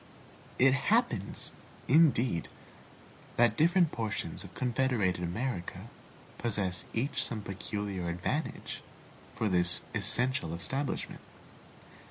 It 0.57 0.73
happens, 0.73 1.51
indeed, 1.87 2.49
that 3.37 3.55
different 3.55 3.91
portions 3.91 4.43
of 4.43 4.55
confederated 4.55 5.23
America 5.23 5.89
possess 6.39 6.85
each 6.91 7.23
some 7.23 7.41
peculiar 7.43 8.09
advantage 8.09 8.81
for 9.35 9.47
this 9.47 9.81
essential 9.93 10.55
establishment. 10.55 11.21